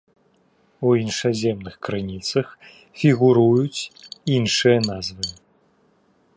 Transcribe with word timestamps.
У 0.87 0.93
іншаземных 1.01 1.75
крыніцах 1.89 2.47
фігуруюць 3.03 3.87
іншыя 4.37 4.79
назвы. 4.91 5.27